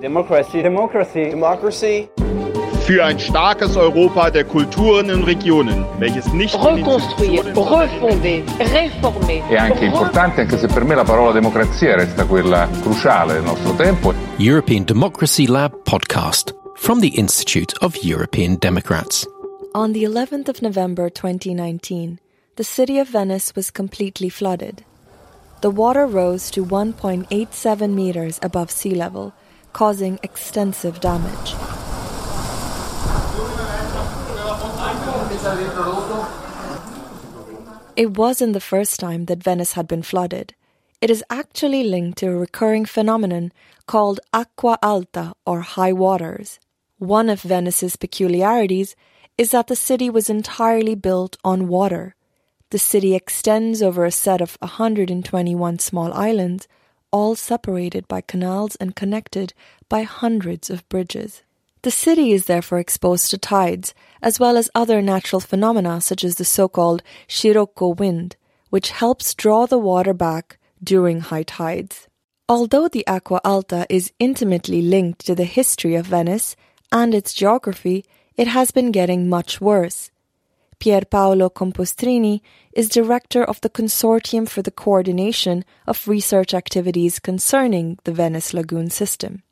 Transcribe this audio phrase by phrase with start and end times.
[0.00, 0.60] Democracy.
[0.60, 1.30] Democracy.
[1.30, 2.08] Democracy.
[2.84, 9.48] Für ein starkes Europa der Kulturen und Regionen, welches nicht Reconstruire, refonder, réformer.
[9.48, 13.72] È anche importante, anche se per me la parola democrazia resta quella cruciale del nostro
[13.74, 14.12] tempo.
[14.36, 19.26] European Democracy Lab podcast from the Institute of European Democrats.
[19.72, 22.18] On the 11th of November 2019,
[22.56, 24.84] the city of Venice was completely flooded.
[25.62, 29.32] The water rose to 1.87 meters above sea level,
[29.76, 31.48] causing extensive damage.
[37.94, 40.54] It wasn't the first time that Venice had been flooded.
[41.02, 43.52] It is actually linked to a recurring phenomenon
[43.84, 46.58] called acqua alta or high waters.
[46.96, 48.96] One of Venice's peculiarities
[49.36, 52.14] is that the city was entirely built on water.
[52.70, 56.66] The city extends over a set of 121 small islands,
[57.16, 59.54] all separated by canals and connected
[59.88, 61.42] by hundreds of bridges.
[61.80, 66.34] The city is therefore exposed to tides, as well as other natural phenomena such as
[66.34, 68.36] the so-called Scirocco wind,
[68.68, 72.06] which helps draw the water back during high tides.
[72.50, 76.54] Although the Acqua Alta is intimately linked to the history of Venice
[76.92, 78.04] and its geography,
[78.36, 80.10] it has been getting much worse.
[80.78, 82.40] Pierpaolo Campostrini
[82.72, 88.90] is director of the Consortium for the Coordination of Research Activities concerning the Venice Lagoon
[88.90, 89.42] system.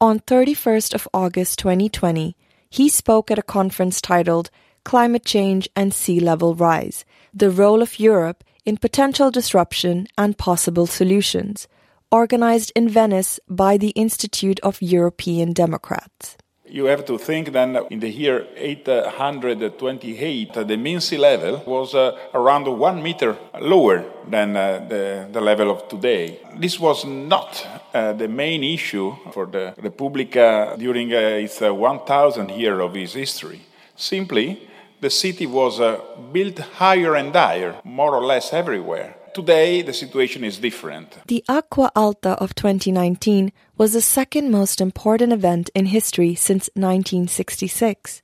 [0.00, 2.36] On 31st of August 2020,
[2.70, 4.50] he spoke at a conference titled
[4.84, 10.86] Climate Change and Sea Level Rise: The Role of Europe in Potential Disruption and Possible
[10.86, 11.68] Solutions,
[12.10, 16.36] organized in Venice by the Institute of European Democrats.
[16.74, 22.16] You have to think then in the year 828, the mean sea level was uh,
[22.32, 26.38] around one meter lower than uh, the, the level of today.
[26.56, 32.80] This was not uh, the main issue for the Repubblica during uh, its 1000 year
[32.80, 33.60] of its history.
[33.94, 34.66] Simply,
[35.02, 36.00] the city was uh,
[36.32, 39.16] built higher and higher, more or less everywhere.
[39.34, 41.16] Today, the situation is different.
[41.26, 48.22] The Acqua Alta of 2019 was the second most important event in history since 1966.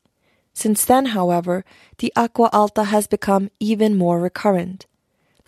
[0.53, 1.65] Since then, however,
[1.99, 4.85] the Acqua Alta has become even more recurrent.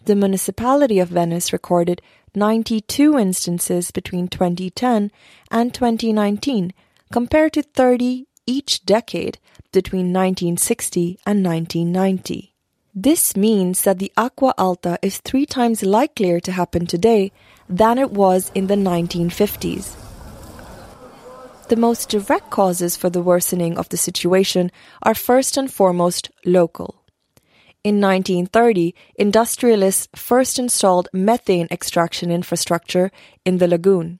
[0.06, 2.00] The municipality of Venice recorded
[2.34, 5.10] 92 instances between 2010
[5.50, 6.72] and 2019,
[7.12, 9.38] compared to 30 each decade
[9.72, 12.49] between 1960 and 1990.
[12.94, 17.30] This means that the acqua Alta is three times likelier to happen today
[17.68, 19.94] than it was in the 1950s.
[21.68, 24.72] The most direct causes for the worsening of the situation
[25.04, 27.04] are first and foremost local.
[27.84, 33.12] In 1930, industrialists first installed methane extraction infrastructure
[33.44, 34.18] in the lagoon.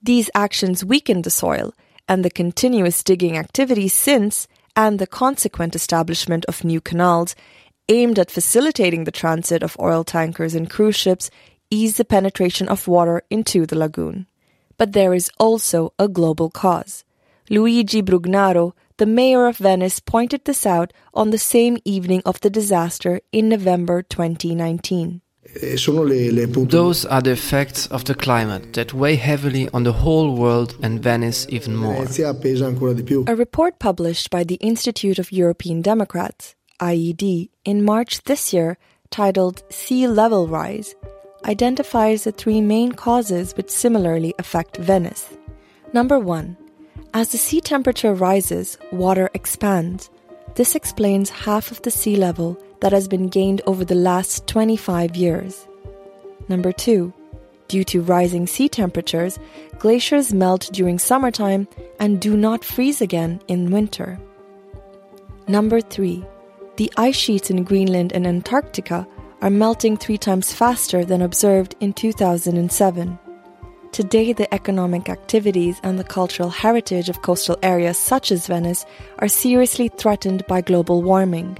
[0.00, 1.74] These actions weakened the soil,
[2.08, 4.46] and the continuous digging activities since,
[4.76, 7.34] and the consequent establishment of new canals,
[7.90, 11.30] aimed at facilitating the transit of oil tankers and cruise ships
[11.70, 14.26] ease the penetration of water into the lagoon.
[14.78, 17.04] But there is also a global cause.
[17.50, 22.50] Luigi Brugnaro, the mayor of Venice, pointed this out on the same evening of the
[22.50, 25.20] disaster in November 2019.
[25.42, 31.02] Those are the effects of the climate that weigh heavily on the whole world and
[31.02, 32.04] Venice even more.
[32.04, 38.78] A report published by the Institute of European Democrats IED, in March this year,
[39.10, 40.94] titled Sea Level Rise,
[41.44, 45.28] identifies the three main causes which similarly affect Venice.
[45.92, 46.56] Number one,
[47.12, 50.10] as the sea temperature rises, water expands.
[50.54, 55.16] This explains half of the sea level that has been gained over the last 25
[55.16, 55.66] years.
[56.48, 57.12] Number two,
[57.68, 59.38] due to rising sea temperatures,
[59.78, 61.68] glaciers melt during summertime
[61.98, 64.18] and do not freeze again in winter.
[65.46, 66.24] Number three,
[66.80, 69.06] the ice sheets in Greenland and Antarctica
[69.42, 73.18] are melting three times faster than observed in 2007.
[73.92, 78.86] Today, the economic activities and the cultural heritage of coastal areas such as Venice
[79.18, 81.58] are seriously threatened by global warming.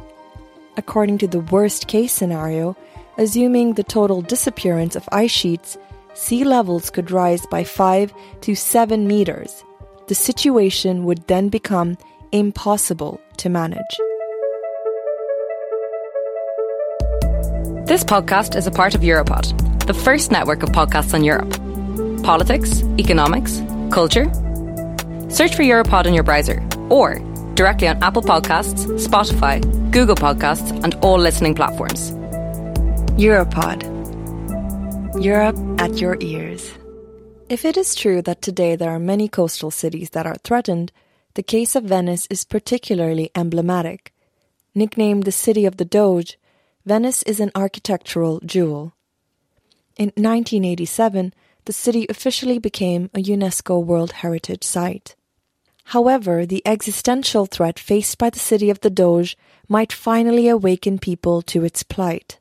[0.78, 2.74] According to the worst case scenario,
[3.18, 5.76] assuming the total disappearance of ice sheets,
[6.14, 9.64] sea levels could rise by 5 to 7 meters.
[10.06, 11.98] The situation would then become
[12.32, 14.00] impossible to manage.
[17.90, 19.50] This podcast is a part of Europod,
[19.84, 21.50] the first network of podcasts on Europe.
[22.22, 23.60] Politics, economics,
[23.90, 24.26] culture.
[25.28, 27.18] Search for Europod in your browser or
[27.54, 29.60] directly on Apple Podcasts, Spotify,
[29.90, 32.12] Google Podcasts, and all listening platforms.
[33.18, 33.82] Europod.
[35.20, 36.70] Europe at your ears.
[37.48, 40.92] If it is true that today there are many coastal cities that are threatened,
[41.34, 44.12] the case of Venice is particularly emblematic.
[44.76, 46.38] Nicknamed the City of the Doge,
[46.86, 48.94] Venice is an architectural jewel.
[49.98, 51.34] In 1987,
[51.66, 55.14] the city officially became a UNESCO World Heritage Site.
[55.84, 59.36] However, the existential threat faced by the city of the Doge
[59.68, 62.38] might finally awaken people to its plight.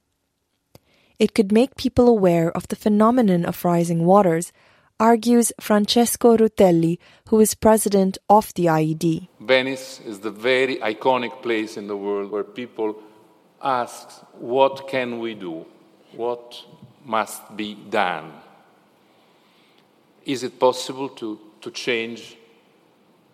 [1.18, 4.54] It could make people aware of the phenomenon of rising waters,
[5.02, 6.98] argues Francesco Rutelli,
[7.28, 9.28] who is president of the IED.
[9.42, 13.02] Venice is the very iconic place in the world where people
[13.62, 14.10] ask,
[14.40, 15.66] What can we do?
[16.16, 16.64] What
[17.06, 18.34] must be done?
[20.26, 22.38] Is it possible to, to change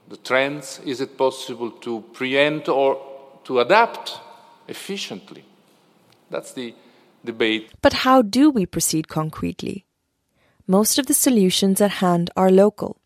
[0.07, 0.79] the trends?
[0.85, 3.01] Is it possible to preempt or
[3.45, 4.19] to adapt
[4.67, 5.43] efficiently?
[6.29, 6.73] That's the
[7.23, 7.71] debate.
[7.81, 9.85] But how do we proceed concretely?
[10.67, 12.97] Most of the solutions at hand are local.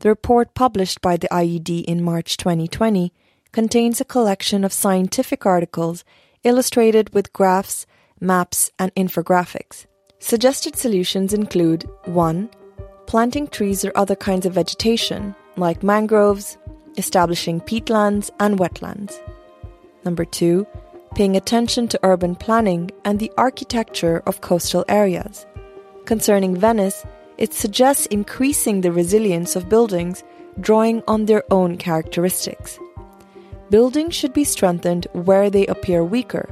[0.00, 3.12] The report published by the IED in March 2020
[3.52, 6.04] contains a collection of scientific articles
[6.46, 7.86] illustrated with graphs,
[8.20, 9.86] maps, and infographics.
[10.18, 12.48] Suggested solutions include 1
[13.06, 16.58] planting trees or other kinds of vegetation, like mangroves,
[16.96, 19.14] establishing peatlands and wetlands.
[20.04, 20.66] Number two,
[21.14, 25.46] paying attention to urban planning and the architecture of coastal areas.
[26.04, 27.04] Concerning Venice,
[27.38, 30.22] it suggests increasing the resilience of buildings,
[30.60, 32.78] drawing on their own characteristics.
[33.68, 36.48] Buildings should be strengthened where they appear weaker,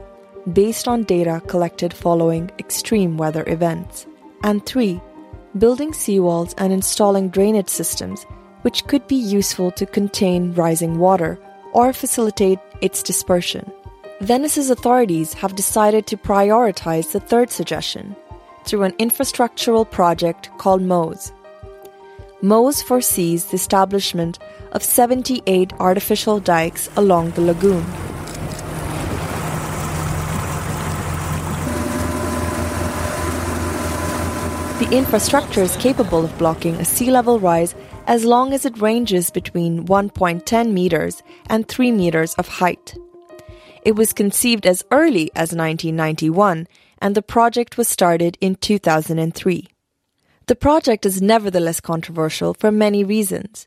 [0.53, 4.07] based on data collected following extreme weather events.
[4.43, 5.01] And three,
[5.57, 8.25] building seawalls and installing drainage systems,
[8.63, 11.39] which could be useful to contain rising water
[11.73, 13.71] or facilitate its dispersion.
[14.21, 18.17] Venice's authorities have decided to prioritize the third suggestion
[18.65, 21.33] through an infrastructural project called MOSE.
[22.45, 24.39] MOSE foresees the establishment
[24.73, 27.83] of 78 artificial dikes along the lagoon.
[34.79, 37.75] The infrastructure is capable of blocking a sea level rise
[38.07, 42.95] as long as it ranges between 1.10 meters and 3 meters of height.
[43.87, 46.69] It was conceived as early as 1991
[47.01, 49.74] and the project was started in 2003.
[50.47, 53.67] The project is nevertheless controversial for many reasons.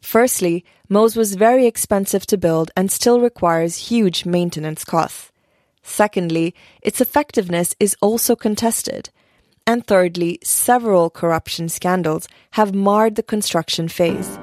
[0.00, 5.30] Firstly, MOSE was very expensive to build and still requires huge maintenance costs.
[5.82, 9.10] Secondly, its effectiveness is also contested
[9.66, 14.38] and thirdly, several corruption scandals have marred the construction phase.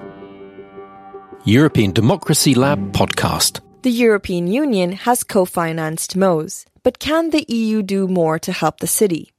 [1.46, 3.62] European Democracy Lab podcast.
[3.82, 8.80] The European Union has co financed MOSE, but can the EU do more to help
[8.80, 9.32] the city?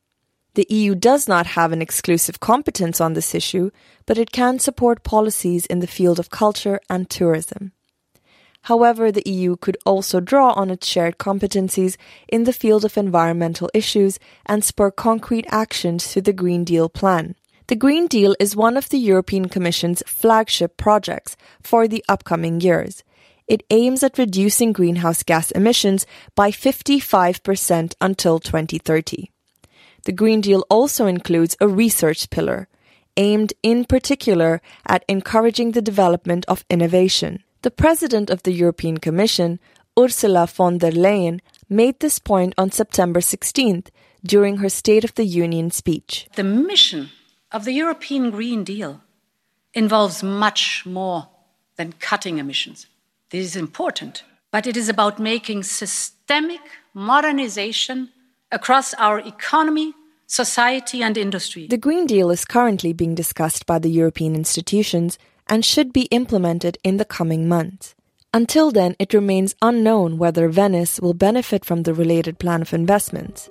[0.61, 3.71] The EU does not have an exclusive competence on this issue,
[4.05, 7.73] but it can support policies in the field of culture and tourism.
[8.65, 11.97] However, the EU could also draw on its shared competencies
[12.29, 17.37] in the field of environmental issues and spur concrete actions through the Green Deal plan.
[17.69, 23.03] The Green Deal is one of the European Commission's flagship projects for the upcoming years.
[23.49, 26.05] It aims at reducing greenhouse gas emissions
[26.35, 29.30] by 55% until 2030.
[30.05, 32.69] The Green Deal also includes a research pillar,
[33.17, 37.43] aimed in particular at encouraging the development of innovation.
[37.63, 39.61] The President of the European Commission,
[39.99, 43.89] Ursula von der Leyen, made this point on September 16th
[44.25, 46.27] during her State of the Union speech.
[46.37, 47.11] The mission
[47.53, 49.03] of the European Green Deal
[49.75, 51.29] involves much more
[51.77, 52.87] than cutting emissions.
[53.31, 56.61] This is important, but it is about making systemic
[56.95, 58.11] modernization
[58.51, 59.95] across our economy,
[60.31, 61.67] society, and industry.
[61.67, 65.19] The Green Deal is currently being discussed by the European institutions
[65.49, 67.97] and should be implemented in the coming months.
[68.33, 73.51] Until then, it remains unknown whether Venice will benefit from the related plan of investments.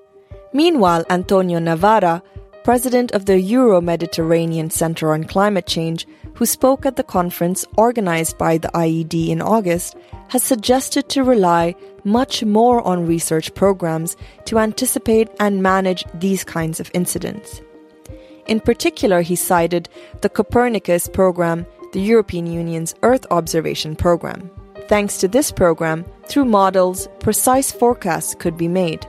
[0.53, 2.23] Meanwhile, Antonio Navarra,
[2.63, 8.37] president of the Euro Mediterranean Center on Climate Change, who spoke at the conference organized
[8.37, 9.95] by the IED in August,
[10.29, 16.79] has suggested to rely much more on research programs to anticipate and manage these kinds
[16.79, 17.61] of incidents.
[18.47, 19.89] In particular, he cited
[20.21, 24.49] the Copernicus program the European Union's Earth Observation Programme.
[24.87, 29.05] Thanks to this program, through models, precise forecasts could be made.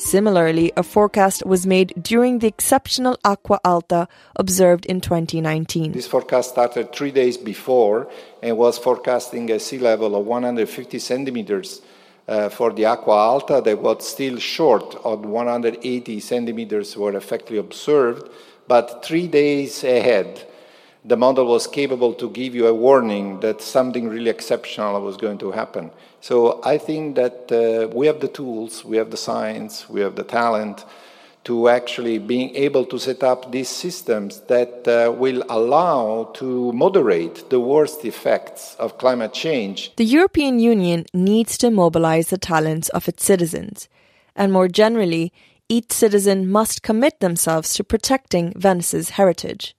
[0.00, 5.92] Similarly, a forecast was made during the exceptional acqua Alta observed in 2019.
[5.92, 8.10] This forecast started three days before
[8.42, 11.82] and was forecasting a sea level of 150 centimeters
[12.26, 18.30] uh, for the acqua Alta that was still short of 180 centimeters were effectively observed
[18.70, 20.46] but three days ahead,
[21.04, 25.38] the model was capable to give you a warning that something really exceptional was going
[25.38, 25.90] to happen.
[26.20, 30.16] So I think that uh, we have the tools, we have the science, we have
[30.16, 30.84] the talent
[31.44, 37.48] to actually being able to set up these systems that uh, will allow to moderate
[37.48, 39.96] the worst effects of climate change.
[39.96, 43.88] The European Union needs to mobilize the talents of its citizens,
[44.36, 45.32] and more generally,
[45.68, 49.74] each citizen must commit themselves to protecting Venice's heritage.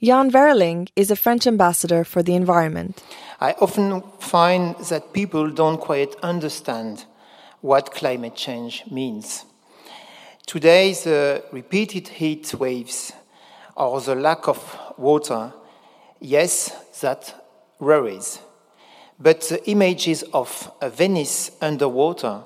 [0.00, 3.02] Yann Wehrling is a French ambassador for the environment.
[3.40, 7.04] I often find that people don't quite understand
[7.62, 9.44] what climate change means.
[10.46, 13.12] Today, the repeated heat waves
[13.74, 15.52] or the lack of water,
[16.20, 17.34] yes, that
[17.80, 18.38] worries.
[19.18, 22.44] But the images of Venice underwater,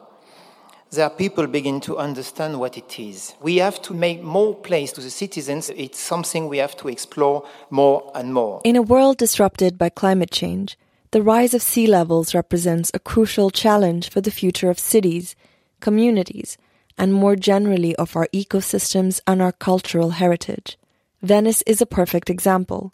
[0.93, 3.35] there people begin to understand what it is.
[3.41, 5.71] We have to make more place to the citizens.
[5.71, 8.61] It's something we have to explore more and more.
[8.65, 10.79] In a world disrupted by climate change,
[11.13, 15.35] the rise of sea levels represents a crucial challenge for the future of cities,
[15.81, 16.59] communities,
[16.99, 20.79] and more generally of our ecosystems and our cultural heritage.
[21.23, 22.93] Venice is a perfect example.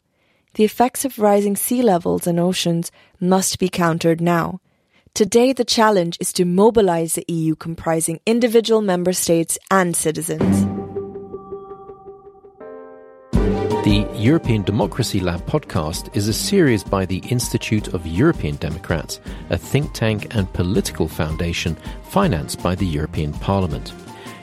[0.55, 2.91] The effects of rising sea levels and oceans
[3.21, 4.61] must be countered now.
[5.19, 10.65] Today, the challenge is to mobilize the EU comprising individual member states and citizens.
[13.83, 19.19] The European Democracy Lab podcast is a series by the Institute of European Democrats,
[19.51, 21.77] a think tank and political foundation
[22.11, 23.93] financed by the European Parliament.